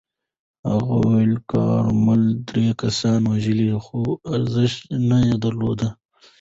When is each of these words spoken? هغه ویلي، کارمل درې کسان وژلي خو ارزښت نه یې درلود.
هغه 0.71 0.95
ویلي، 1.09 1.39
کارمل 1.51 2.21
درې 2.49 2.67
کسان 2.81 3.21
وژلي 3.31 3.69
خو 3.85 3.99
ارزښت 4.35 4.81
نه 5.09 5.17
یې 5.27 5.35
درلود. 5.43 5.79